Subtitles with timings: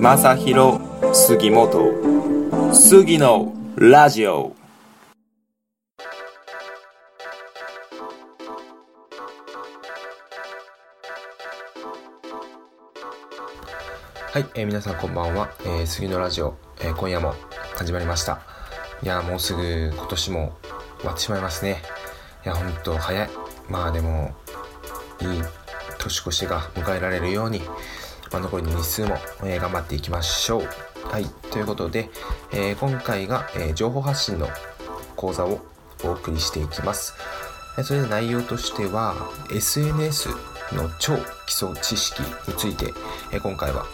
[0.00, 0.80] 正弘
[1.12, 2.72] 杉本。
[2.72, 4.56] 杉のラジオ。
[14.32, 17.34] はい、えー、皆さんこんばんは、えー、杉のラジオ、えー、今夜も
[17.76, 18.40] 始まりました。
[19.02, 20.56] いやもうすぐ今年も
[21.00, 21.82] 終わってしまいますね。
[22.46, 23.28] いやほんと早い。
[23.68, 24.34] まあでも
[25.20, 25.28] いい
[25.98, 27.60] 年越しが迎えられるように、
[28.32, 30.68] まあ、残りの日数も、えー、頑張っていきましょう。
[31.08, 31.26] はい。
[31.50, 32.10] ということで、
[32.52, 34.48] えー、今回が、え、情報発信の
[35.16, 35.60] 講座を
[36.04, 37.14] お送りしていきます。
[37.82, 39.14] それで内容としては
[39.52, 40.28] SNS
[40.72, 41.16] の超
[41.46, 42.92] 基礎知識について、
[43.32, 43.86] え今回は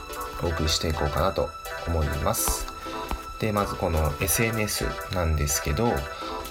[0.42, 1.48] お送りしていこうかなと
[1.86, 2.66] 思います。
[3.40, 5.92] で、まずこの SNS なんですけど、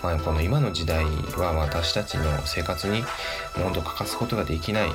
[0.03, 1.05] まあ、この今の時代
[1.37, 3.01] は私たちの生活に
[3.57, 4.89] もう欠かすことができない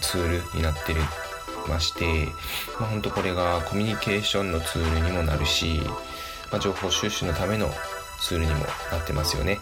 [0.00, 1.00] ツールになってる
[1.68, 2.28] まして、
[2.80, 5.82] まあ、本当これがコミュニケーションのツールにもなるし、
[6.50, 7.70] まあ、情報収集のための
[8.20, 9.60] ツールにもなってますよね。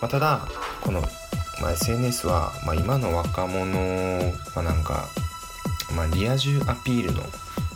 [0.00, 0.46] まあ、ただ、
[0.80, 1.00] この、
[1.60, 5.08] まあ、SNS は、まあ、今の若者はなんか、
[5.94, 7.22] まあ、リア充アピールの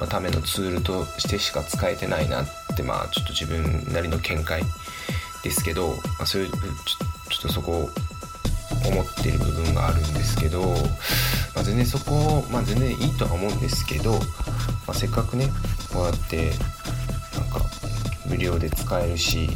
[0.07, 2.47] ためのツールとしてしか使えてないなっ
[2.77, 4.63] てまあちょっと自分なりの見解
[5.43, 6.59] ですけど、まあ、そういうちょ
[7.31, 7.91] ちょっとそこを
[8.89, 10.75] 思ってる部分があるんですけど、
[11.57, 14.19] まあ、全然そこ、まあ、全然いいとは思うんですけど、ま
[14.89, 15.49] あ、せっかくね
[15.93, 16.51] こうやって
[17.35, 17.67] なんか
[18.29, 19.49] 無料で使えるし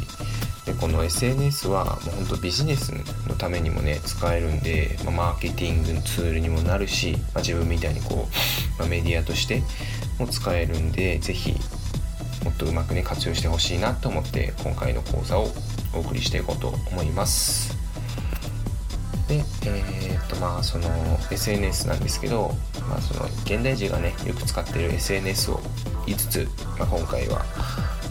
[0.65, 2.91] でこの SNS はもうほんとビジネス
[3.27, 8.27] のためにもね使えるんで、まあ、マーケティングのツールにもなるし、まあ、自分みたいにこ
[8.77, 9.61] う、まあ、メディアとして
[10.19, 11.53] も使えるんで是非
[12.43, 15.47] もっとうまくね活用してほしいなと思って今回の講座を
[15.93, 17.80] お送りしていこうと思います。
[19.31, 20.89] でえー、っとまあその
[21.31, 22.51] SNS なんですけど、
[22.89, 25.57] まあ、その現代人がねよく使ってる SNS を
[26.05, 27.45] 5つ、まあ、今回は、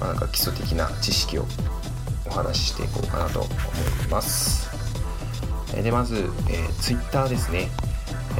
[0.00, 1.44] まあ、なんか基礎的な知識を
[2.26, 4.70] お話ししていこうかなと思います。
[5.74, 6.16] でまず、
[6.48, 7.68] えー、Twitter ですね。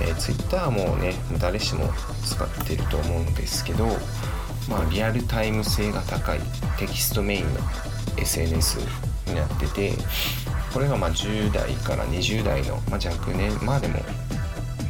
[0.00, 1.93] えー、Twitter もね誰しも
[2.25, 3.87] 使ってると思うんですけど、
[4.71, 6.41] まあ、リアルタイム性が高い
[6.78, 7.60] テキストメインの
[8.16, 8.78] SNS
[9.26, 9.93] になってて
[10.72, 14.00] これがまあ10代から20代の、まあ、若年まあでも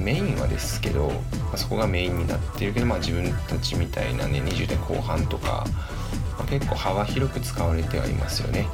[0.00, 1.14] メインはですけど、ま
[1.54, 5.64] あ、そこがメインになってるけど、まあ、自分たちみたいなね20代後半とか、
[6.38, 8.66] まあ、結構幅広く使われてはいますよね。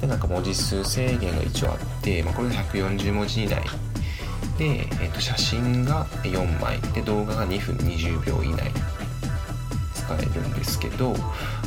[0.00, 3.62] でなんか文字数制限が一応あって、まあ、これで140文字以内
[4.58, 8.70] で、えー、と写真が4枚で動画が2分20秒以内
[9.94, 11.14] 使えるんですけど、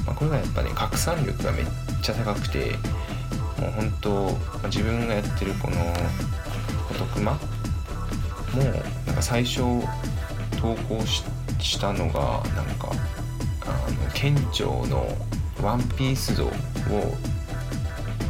[0.05, 1.65] まあ、これがやっぱね拡散力がめっ
[2.01, 2.75] ちゃ高くて
[3.59, 5.77] もう本当、自分がやってるこの
[6.87, 7.39] フォトクマも
[9.05, 9.59] なんか最初
[10.61, 12.89] 投稿したのがなんか
[13.65, 15.07] あの県庁の
[15.61, 16.51] ワンピース像を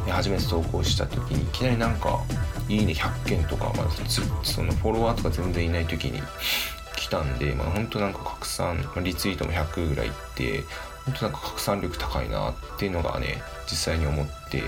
[0.08, 2.22] 初めて投稿した時にいきなりなんか
[2.70, 3.88] いいね100件とか、まあ、
[4.44, 6.22] そのフォロワーとか全然いない時に
[6.96, 10.64] 来たんで、まあ、本当なんか拡散、まあ、リツイートも100ぐらいいって
[11.06, 14.62] 本当なんか拡散力高いなっていうのがね実際に思って、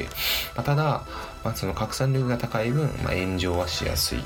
[0.56, 1.04] まあ、ただ、
[1.44, 4.20] まあ、その拡散力が高い分、まあ、炎上はしやすい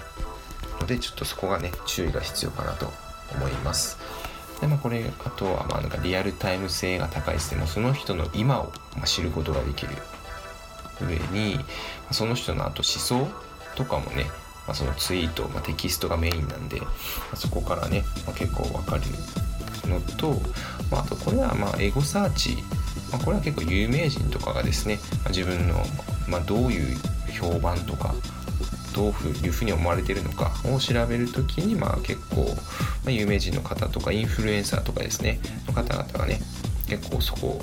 [0.79, 2.91] のでちょっとそこがね注意が必要かなと
[3.35, 3.97] 思います。
[4.59, 7.61] でまあこれあとはまあなんかリアルタイム性が高いですね。
[7.61, 8.71] もその人の今を
[9.05, 9.95] 知ることができる
[11.01, 11.59] 上に
[12.11, 13.27] その人のあと思想
[13.75, 14.25] とかもね、
[14.67, 16.87] まあ、そのツイート、まあ、テキストがメインなんで、ま
[17.33, 19.03] あ、そこからね、ま結構わかる
[19.87, 20.41] のと、
[20.91, 22.57] まあ、とこれはまエゴサーチ、
[23.11, 25.75] まこれは結構有名人とかがですね、ま自分の、
[26.27, 26.97] まどういう
[27.31, 28.13] 評判とか
[28.93, 29.05] どう
[29.45, 32.43] いうふうに思われてるのかを調べるときに、まあ、結構、
[33.03, 36.39] まあ、有名人の方とかインフルエンサーとかですねの方々がね
[36.87, 37.59] 結構そこ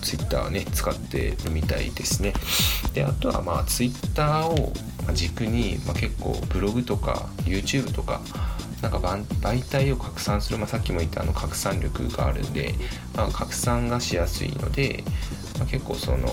[0.00, 2.34] ツイッターね使ってるみたいですね。
[2.92, 4.72] であとはまあツイッターを
[5.14, 8.20] 軸に、まあ、結構ブログとか YouTube とか
[8.84, 12.74] なんか媒体を拡散する、まあ、さっきも言ったあの拡散力があるんで、
[13.16, 15.02] まあ、拡散がしやすいので、
[15.58, 16.28] まあ、結構その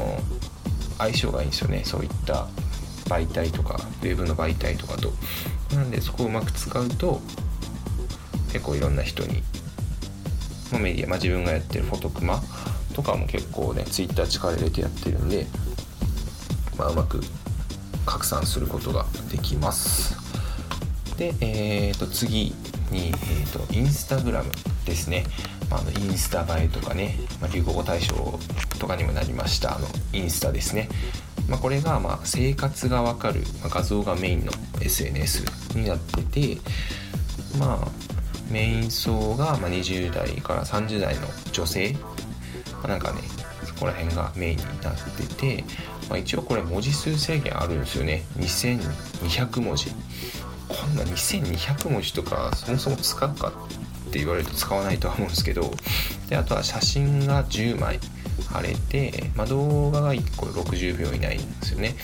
[0.98, 1.84] 相性がいいんですよね。
[1.86, 2.48] そういった
[3.06, 5.14] 媒体とかウェブの媒体とかと。
[5.74, 7.22] なんでそこをうまく使うと
[8.52, 9.42] 結構いろんな人に、
[10.74, 12.44] ま、メディア、まあ、自分がやってるフォトクマ
[12.94, 15.48] とかも結構ね Twitter 力入れてやってるんで、
[16.78, 17.22] まあ、うまく
[18.06, 20.20] 拡散することができます。
[21.18, 22.54] で、えー、と次
[22.92, 24.52] に、えーと、インスタグラム
[24.86, 25.25] ですね、
[25.69, 28.13] まあ、のインスタ映えとかね、まあ、流行語大賞
[28.80, 30.90] とかにもなりましたあのインスタですね、
[31.48, 36.62] まあ、これがまあ生活がわかる、まあ、画像がメインの SNS になってて
[37.58, 37.88] まあ
[38.52, 41.22] メイン層がま20代から30代の
[41.54, 41.96] 女性、
[42.81, 43.22] ま、なんかね
[43.66, 45.63] そこら辺がメインになってて、
[46.10, 48.24] まあ、一応これ文字数制限あるんですよね。
[48.38, 49.92] 2200文字。
[50.74, 55.72] こんな2200文字とかそもそも使うかって言われると使わないとは思うんですけど
[56.30, 58.00] であとは写真が10枚
[58.50, 61.96] 貼れて、まあ、動画が1個60秒以内なんですよね。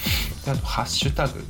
[0.45, 1.43] であとハッシュタグ。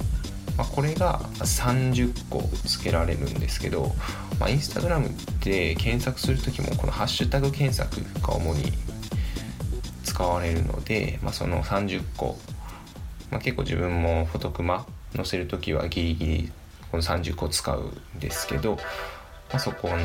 [0.58, 3.94] まあ、これが30個つけられるんですけど、
[4.40, 5.12] まあ、インスタグラム
[5.44, 8.72] で検索する時もこのハッシュタグ検索が主に
[10.04, 12.40] 使われるので、まあ、その30個、
[13.30, 16.52] まあ、結構自分もフォトクマ載せる時はギリギリ
[16.92, 18.82] この30個使うんですけど、ま
[19.54, 19.96] あ、そこの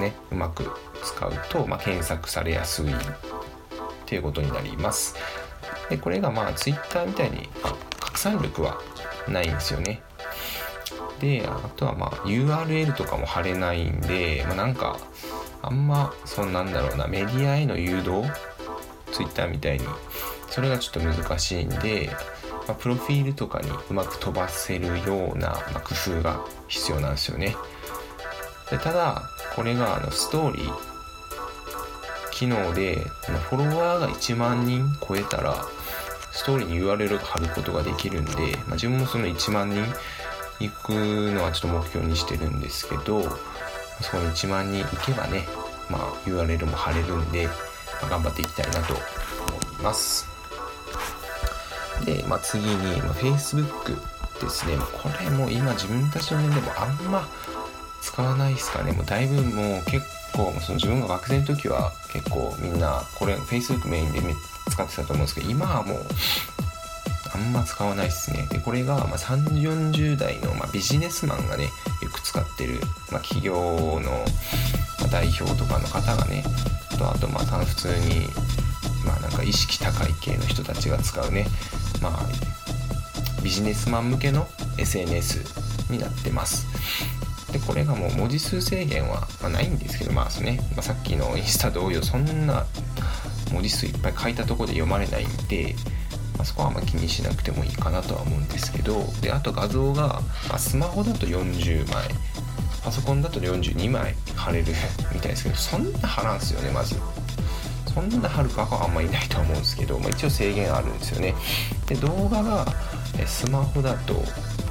[0.00, 0.70] ねうまく
[1.02, 2.96] 使うと、まあ、検索されやすいっ
[4.06, 5.16] ていうことになります。
[5.88, 7.48] でこれがまあ Twitter みたいに
[8.00, 8.80] 拡散力は
[9.28, 10.02] ないんですよね。
[11.20, 14.98] であとはまあ URL とかも貼れないんで、まあ、なんか
[15.62, 18.24] あんまそんなんだろうなメディアへの誘導
[19.12, 19.86] ？Twitter みたいに。
[20.54, 22.10] それがちょっと難しいんで、
[22.66, 27.56] まあ、プロフィールとかにうまく飛ばせるような、まあ、工夫が必要なんですよね
[28.70, 29.22] でただ
[29.54, 30.74] これがあのストーリー
[32.32, 32.96] 機能で
[33.50, 35.64] フォロワーが1万人超えたら
[36.32, 38.32] ストーリーに URL を貼ることができるんで、
[38.66, 39.84] まあ、自分もその1万人
[40.58, 40.90] 行く
[41.32, 45.46] のはちょっと目標にしてるんですけど、そこに1万人行けばね、
[45.88, 47.52] まあ、URL も貼れるんで、ま
[48.08, 49.02] あ、頑張っていきたいなと思
[49.80, 50.33] います。
[52.04, 53.96] で、まあ、次に、まあ、Facebook
[54.40, 54.76] ですね。
[54.76, 57.28] まこれも今自分たちの年でもあんま
[58.00, 58.92] 使わないですかね。
[58.92, 64.20] もうだいぶもう結構、その自分が学生の時は結構みんなこれ Facebook メインで
[64.70, 66.06] 使ってたと思うんですけど、今はもう、
[67.34, 68.46] あんま使わないっすね。
[68.50, 71.64] で、これが、ま、30、40代の、まあ、ビジネスマンがね、
[72.00, 72.78] よく使ってる、
[73.10, 73.54] まあ、企業
[74.00, 74.24] の、
[75.10, 76.44] 代表とかの方がね、
[76.96, 78.28] と、あと、まあ、普通に、
[79.04, 81.46] まあ、なんか意識高い系の人たちが使うね、
[82.04, 84.46] まあ、ビジネスマン向けの
[84.78, 85.40] SNS
[85.90, 86.66] になってます。
[87.50, 92.66] で、これがもう文字数制限は、まないんですけど、まあね、まあ、さっきのインスタ同様、そんな
[93.50, 95.74] 文字数いっぱい書いたとこで読まれないんで、
[96.36, 102.08] まあ、そこはあんま気にしなくてもいいかなとは思うんですけどであと画像が、まあ、スマホだと40枚
[102.82, 104.66] パソコンだと42枚貼れる
[105.14, 106.96] みたいですけどそんな貼らんすよねまず
[107.94, 111.34] そんな貼る方はあんまりいないと思うんですけど、まあ、一応制限あるんですよね。
[111.86, 112.66] で動画が
[113.26, 114.14] スマホだと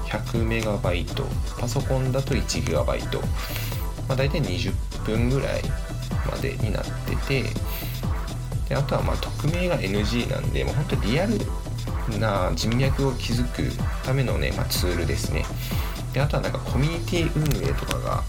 [0.10, 4.74] 100MB パソコンだと 1GB、まあ、大体20
[5.06, 5.62] 分ぐらい
[6.30, 7.44] までになってて
[8.70, 11.40] であとはまあ匿名が NG なんでもう本当リアル
[12.20, 13.72] な人脈を築く
[14.04, 15.46] ためのね、まあ、ツールですね。
[16.14, 18.24] であとはなんかコミュニティ運営とかが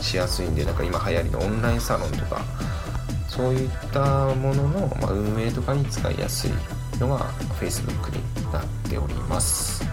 [0.00, 2.42] しやすいんでなんか今流行りのオンラインサロンとか
[3.36, 6.50] そういったものの、ま、運営とかに使いやすい
[6.98, 7.30] のが
[7.60, 9.84] Facebook になっております。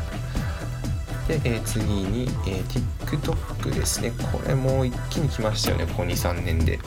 [1.28, 2.62] で、え、次に、え、
[3.06, 4.12] TikTok ですね。
[4.31, 5.86] これも一気に来ましたよね。
[5.88, 6.80] ここ23年で。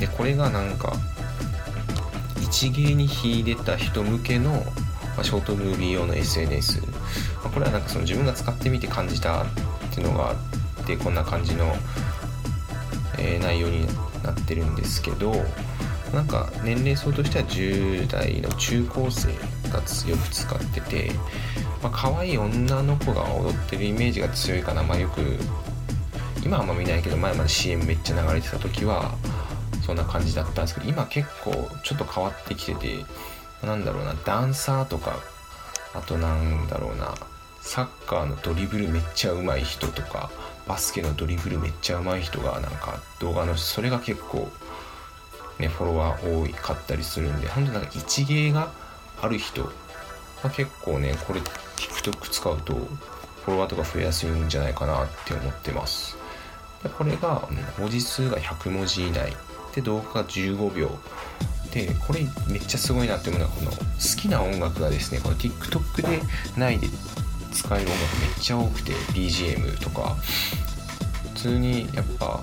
[0.00, 0.92] でこれがなんか
[2.42, 4.62] 一芸に秀でた人向けの、
[5.16, 6.86] ま、ショートムービー用の SNS、ま
[7.46, 9.46] あ、これはなんかその自分が使ってみて感じたっ
[9.94, 10.34] ていうのがあ
[10.82, 11.74] ってこんな感じの、
[13.18, 13.86] えー、内容に
[14.22, 15.32] なってるんですけど
[16.12, 19.28] なんか年齢層としては10代の中高生
[19.70, 20.74] がよく使って。
[20.84, 21.10] て、
[21.82, 25.20] まあ、可愛い女の子が踊ってるイメージが強いかな、まあ、よく
[26.44, 29.16] 今はあんま見ないけど前まで CM めっちゃ流れてた時は
[29.84, 33.04] そんな感じだったんですけど今結構ちょっと変わってきてて
[33.62, 35.16] なんだろうなダンサーとか
[35.94, 37.14] あとなんだろうな
[37.60, 40.30] サッカーのドリブルめっちゃ上手い人とか
[40.68, 44.50] バスケのドリブルめっちゃ上手い人がなんか動画のそれが結構
[45.58, 48.70] ねフォロワー多いかったりするんで本当なんか一芸が
[49.20, 49.62] ある人
[50.42, 51.40] は結構ねこれ
[51.76, 56.16] TikTok 使うとフォロワーとか増えやすいんじゃないかなって思ってます。
[56.82, 59.32] でこれが文字数が100文字以内。
[59.74, 60.90] で動画が15秒。
[61.72, 63.76] でこれめっちゃすごいなって思うのはこの好
[64.16, 66.22] きな音楽がですねこの TikTok で
[66.56, 66.86] ないで
[67.52, 70.16] 使える音楽めっちゃ多くて BGM とか。
[71.34, 72.40] 普通にやっぱ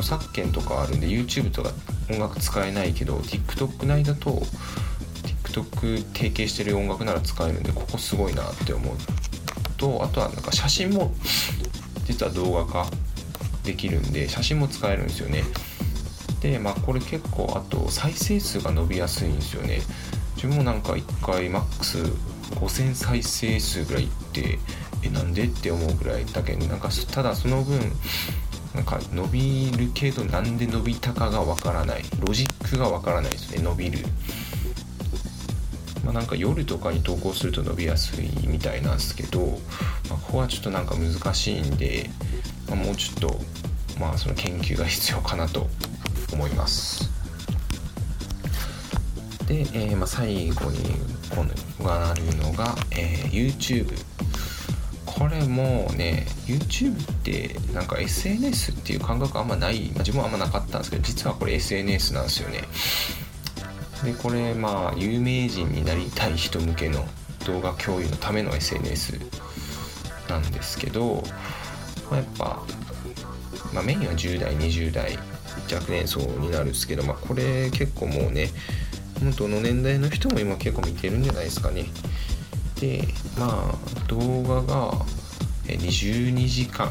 [0.00, 1.70] 著作権とかあるんで YouTube とか
[2.10, 4.42] 音楽使えないけど TikTok 内だと
[5.44, 8.96] TikTok 提携してる音楽なら使えるんでここすごいなって思う
[9.76, 11.12] とあとはなんか写真も
[12.04, 12.86] 実は動画化
[13.62, 15.44] できるんで写真も使えるんですよね。
[16.40, 19.80] でまあこれ結構あと再生数が伸びやすいんですよね。
[20.36, 21.98] 自分もなんか1回マックス
[22.54, 24.58] 5000再生数ぐらいいって
[25.02, 27.78] えなんでって思うぐらいだけどなんかただその分
[28.74, 32.02] なんか伸びるけどなんで伸びたかがわからない。
[32.26, 33.98] ロジックがわからないですね伸びる。
[36.04, 39.58] まあ、なんか夜とかに投稿すると伸びやすいみたいなんですけど、
[40.08, 42.08] まあ、ここはちょっとなんか難しいんで、
[42.68, 43.40] まあ、もうちょっと
[43.98, 45.68] まあその研究が必要かなと
[46.32, 47.10] 思います。
[49.46, 50.78] で、えー、まあ最後に
[51.34, 51.46] 今
[51.78, 53.92] 度がなるのが、えー、YouTube
[55.20, 62.62] これもうね YouTube ってなんか SNS っていう感覚あんまない、まあ、自分はあんまなかったんですけど実はこれ SNS なんですよね。
[64.02, 67.06] でこれまあ有名人になりたい人向けの
[67.44, 69.20] 動画共有のための SNS
[70.30, 71.22] なんですけど、
[72.10, 72.62] まあ、やっぱ、
[73.74, 75.18] まあ、メインは10代20代
[75.70, 78.48] 若年層になるんですけど、まあ、これ結構もうね
[79.36, 81.84] どの年代の人も今結構見てるんじゃないですかね。
[82.80, 83.06] で
[83.38, 83.72] まあ
[84.08, 84.92] 動画が
[85.66, 86.90] 22時間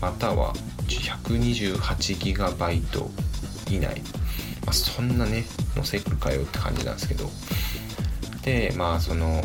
[0.00, 0.52] または
[0.88, 3.08] 128GB
[3.70, 4.02] 以内、
[4.66, 5.44] まあ、そんなね
[5.74, 7.30] 載せるかよって感じなんですけど。
[8.42, 9.42] でまあその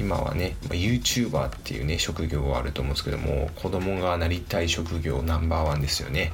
[0.00, 6.32] 今はね、まあ、YouTuber っていうね職業はあると思うんですけども子供がなりたい職業ナンバーワンですよね。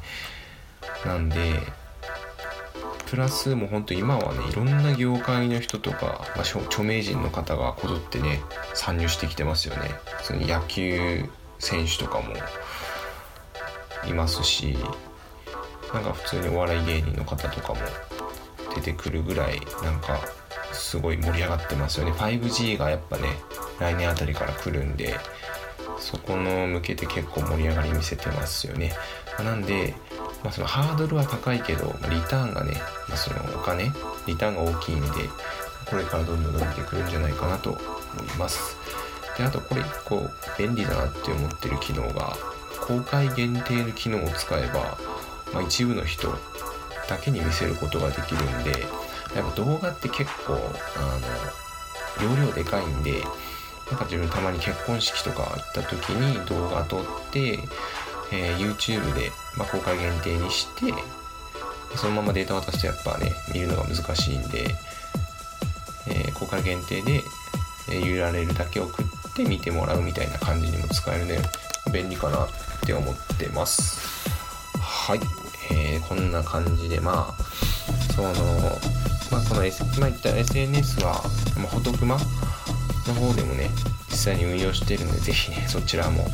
[1.05, 1.37] なんで
[3.07, 8.41] プラスもうほんと今はねいろんな業界の人とか、まあ、著名人の方がこぞってね
[8.75, 9.91] 参入してきてますよね。
[10.23, 11.25] その野球
[11.59, 12.35] 選手とかも
[14.09, 14.77] いますし
[15.95, 17.81] なんか普通にお笑い芸人の方とかも
[18.75, 20.21] 出てくるぐらいなんか
[20.73, 22.13] すごい盛り上がってますよね。
[22.13, 23.29] 5G がやっぱね
[23.79, 25.19] 来年あたりから来るんで
[25.99, 28.93] そこの向けて結構盛り上がり見せてますよね。
[29.43, 29.95] なんで、
[30.47, 33.93] まあ、そのハードルは高いけどリターンがね、まあ、そのお金
[34.27, 35.09] リターンが大きいんで
[35.87, 38.77] これからどんどん伸びてくるんじゃないかなと思います。
[39.37, 42.37] であとこれ1個便利だなって思ってる機能が
[42.81, 44.97] 公開限定の機能を使えば、
[45.53, 46.29] まあ、一部の人
[47.09, 48.87] だけに見せることができるんで
[49.35, 53.25] やっぱ動画って結構あの容量でかいんで
[53.91, 57.59] なんか自分たまに結婚式とか行った時に動画撮って、
[58.33, 60.93] えー、YouTube で、まあ、公開限定にして
[61.97, 64.75] そのままデータ渡すとやっぱね見るのが難しいんで、
[66.09, 67.23] えー、公開限定で、
[67.91, 71.39] えー、URL だけ送って見てもらうみたいな感じにも使えるので
[71.93, 72.49] 便利かなっ
[72.85, 74.29] て思ってます。
[74.79, 75.21] はい。
[75.71, 77.43] えー、こんな感じで、まあ、
[78.13, 78.33] その、
[79.31, 81.23] まあ、この、S、今言った SNS は、
[81.57, 82.17] まあ、フォトクマ
[83.07, 83.71] の方でもね、
[84.11, 86.27] 実際に運用してるので、ぜひね、そちらも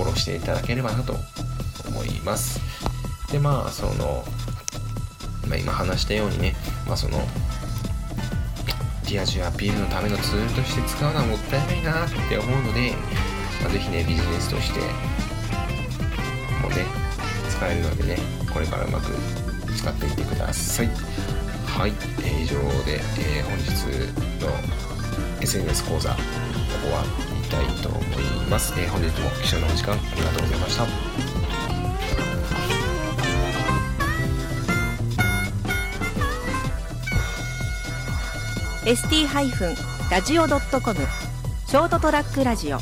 [0.00, 1.14] フォローしていただければなと
[1.88, 2.60] 思います。
[3.30, 4.24] で、まあ、その、
[5.46, 6.54] まあ、今話したようにね、
[6.86, 7.20] まあ、その、
[9.08, 12.92] リア充アピールのためのツールとして使うのはもったいないなって思うので、
[13.62, 16.86] まあ、ぜひね、ビジネスとして、もうね、
[17.50, 18.18] 使えるのでね、
[18.52, 19.12] これからうまく
[19.76, 20.88] 使ってみてください
[21.66, 23.70] はい、えー、以上で、えー、本日
[24.44, 24.50] の
[25.40, 26.16] SNS 講座こ
[26.84, 28.04] こは言いたいと思い
[28.48, 30.84] ます、えー、本日も貴重なお時間ありがとうございました
[38.86, 39.28] 「ST-
[40.10, 40.60] ラジオ .com
[41.66, 42.78] ショートトラックラジオ」